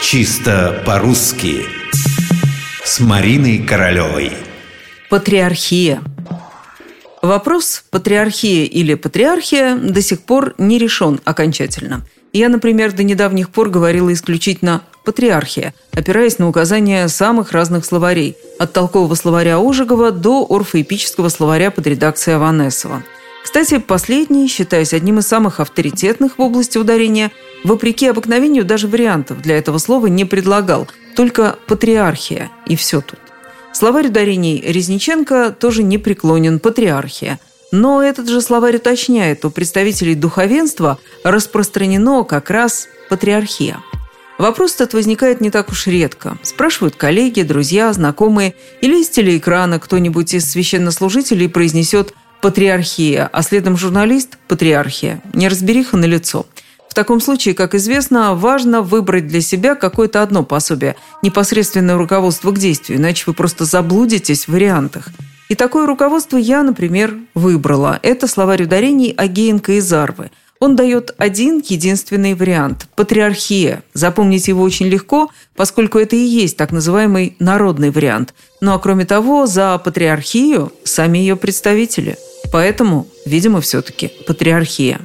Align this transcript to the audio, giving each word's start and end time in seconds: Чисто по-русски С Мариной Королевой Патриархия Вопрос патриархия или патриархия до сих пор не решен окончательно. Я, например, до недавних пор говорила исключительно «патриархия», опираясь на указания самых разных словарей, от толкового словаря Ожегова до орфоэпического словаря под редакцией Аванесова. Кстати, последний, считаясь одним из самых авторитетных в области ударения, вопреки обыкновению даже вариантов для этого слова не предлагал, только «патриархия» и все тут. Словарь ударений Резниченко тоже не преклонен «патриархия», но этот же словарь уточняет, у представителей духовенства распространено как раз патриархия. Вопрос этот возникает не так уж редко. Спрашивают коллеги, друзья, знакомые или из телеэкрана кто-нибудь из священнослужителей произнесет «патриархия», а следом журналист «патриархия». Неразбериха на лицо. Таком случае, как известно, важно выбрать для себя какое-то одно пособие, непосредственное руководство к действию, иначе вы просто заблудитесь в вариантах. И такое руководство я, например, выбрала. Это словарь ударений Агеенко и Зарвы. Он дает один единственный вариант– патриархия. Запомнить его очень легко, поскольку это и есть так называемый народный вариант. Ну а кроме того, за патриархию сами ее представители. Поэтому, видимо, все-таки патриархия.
Чисто 0.00 0.82
по-русски 0.86 1.66
С 2.84 3.00
Мариной 3.00 3.58
Королевой 3.58 4.32
Патриархия 5.10 6.00
Вопрос 7.20 7.82
патриархия 7.90 8.64
или 8.64 8.94
патриархия 8.94 9.76
до 9.76 10.00
сих 10.00 10.20
пор 10.20 10.54
не 10.56 10.78
решен 10.78 11.20
окончательно. 11.24 12.06
Я, 12.32 12.48
например, 12.48 12.92
до 12.92 13.02
недавних 13.02 13.50
пор 13.50 13.70
говорила 13.70 14.12
исключительно 14.12 14.82
«патриархия», 15.04 15.74
опираясь 15.92 16.38
на 16.38 16.48
указания 16.48 17.08
самых 17.08 17.50
разных 17.50 17.84
словарей, 17.84 18.36
от 18.58 18.72
толкового 18.72 19.16
словаря 19.16 19.58
Ожегова 19.58 20.12
до 20.12 20.46
орфоэпического 20.48 21.28
словаря 21.28 21.72
под 21.72 21.86
редакцией 21.88 22.36
Аванесова. 22.36 23.02
Кстати, 23.42 23.78
последний, 23.78 24.46
считаясь 24.46 24.92
одним 24.92 25.18
из 25.18 25.26
самых 25.26 25.58
авторитетных 25.58 26.38
в 26.38 26.42
области 26.42 26.78
ударения, 26.78 27.32
вопреки 27.64 28.06
обыкновению 28.06 28.64
даже 28.64 28.88
вариантов 28.88 29.42
для 29.42 29.56
этого 29.56 29.78
слова 29.78 30.06
не 30.06 30.24
предлагал, 30.24 30.88
только 31.16 31.58
«патриархия» 31.66 32.50
и 32.66 32.76
все 32.76 33.00
тут. 33.00 33.18
Словарь 33.72 34.08
ударений 34.08 34.62
Резниченко 34.66 35.54
тоже 35.58 35.82
не 35.82 35.98
преклонен 35.98 36.58
«патриархия», 36.60 37.38
но 37.70 38.02
этот 38.02 38.28
же 38.28 38.40
словарь 38.40 38.76
уточняет, 38.76 39.44
у 39.44 39.50
представителей 39.50 40.14
духовенства 40.14 40.98
распространено 41.22 42.24
как 42.24 42.50
раз 42.50 42.88
патриархия. 43.10 43.78
Вопрос 44.38 44.74
этот 44.76 44.94
возникает 44.94 45.40
не 45.40 45.50
так 45.50 45.68
уж 45.70 45.88
редко. 45.88 46.38
Спрашивают 46.42 46.94
коллеги, 46.94 47.42
друзья, 47.42 47.92
знакомые 47.92 48.54
или 48.80 49.00
из 49.00 49.08
телеэкрана 49.08 49.80
кто-нибудь 49.80 50.32
из 50.32 50.50
священнослужителей 50.50 51.48
произнесет 51.48 52.14
«патриархия», 52.40 53.28
а 53.30 53.42
следом 53.42 53.76
журналист 53.76 54.38
«патриархия». 54.46 55.20
Неразбериха 55.34 55.96
на 55.96 56.04
лицо. 56.04 56.46
Таком 56.98 57.20
случае, 57.20 57.54
как 57.54 57.76
известно, 57.76 58.34
важно 58.34 58.82
выбрать 58.82 59.28
для 59.28 59.40
себя 59.40 59.76
какое-то 59.76 60.20
одно 60.20 60.42
пособие, 60.42 60.96
непосредственное 61.22 61.96
руководство 61.96 62.50
к 62.50 62.58
действию, 62.58 62.98
иначе 62.98 63.22
вы 63.28 63.34
просто 63.34 63.66
заблудитесь 63.66 64.46
в 64.46 64.52
вариантах. 64.52 65.10
И 65.48 65.54
такое 65.54 65.86
руководство 65.86 66.36
я, 66.36 66.64
например, 66.64 67.14
выбрала. 67.34 68.00
Это 68.02 68.26
словарь 68.26 68.64
ударений 68.64 69.14
Агеенко 69.16 69.74
и 69.74 69.80
Зарвы. 69.80 70.32
Он 70.58 70.74
дает 70.74 71.14
один 71.18 71.62
единственный 71.64 72.34
вариант– 72.34 72.88
патриархия. 72.96 73.84
Запомнить 73.94 74.48
его 74.48 74.64
очень 74.64 74.88
легко, 74.88 75.30
поскольку 75.54 76.00
это 76.00 76.16
и 76.16 76.18
есть 76.18 76.56
так 76.56 76.72
называемый 76.72 77.36
народный 77.38 77.92
вариант. 77.92 78.34
Ну 78.60 78.72
а 78.72 78.80
кроме 78.80 79.04
того, 79.04 79.46
за 79.46 79.78
патриархию 79.78 80.72
сами 80.82 81.18
ее 81.18 81.36
представители. 81.36 82.16
Поэтому, 82.50 83.06
видимо, 83.24 83.60
все-таки 83.60 84.10
патриархия. 84.26 85.00